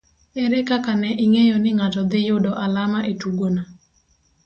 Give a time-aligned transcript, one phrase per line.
[0.43, 3.61] Ere kaka ne ing'eyo ni ng'ato dhi yudo alama e tugono